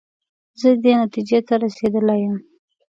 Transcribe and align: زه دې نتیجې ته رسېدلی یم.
زه 0.59 0.69
دې 0.83 0.93
نتیجې 1.03 1.39
ته 1.47 1.53
رسېدلی 1.63 2.17
یم. 2.23 2.35